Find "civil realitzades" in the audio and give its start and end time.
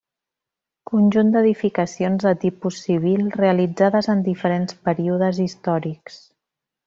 2.87-4.11